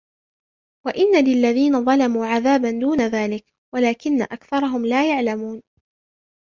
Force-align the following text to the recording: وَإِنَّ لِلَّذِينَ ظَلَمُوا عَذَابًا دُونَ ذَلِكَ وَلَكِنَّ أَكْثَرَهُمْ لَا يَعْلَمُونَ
وَإِنَّ 0.85 1.15
لِلَّذِينَ 1.25 1.85
ظَلَمُوا 1.85 2.25
عَذَابًا 2.25 2.71
دُونَ 2.71 3.01
ذَلِكَ 3.07 3.45
وَلَكِنَّ 3.73 4.21
أَكْثَرَهُمْ 4.21 4.85
لَا 4.85 5.09
يَعْلَمُونَ 5.09 5.61